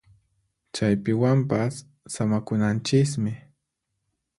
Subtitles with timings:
[0.73, 1.73] Chaypiwanpas
[2.13, 3.33] samakunanchismi